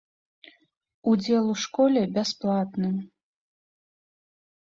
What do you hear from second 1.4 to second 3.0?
у школе бясплатны.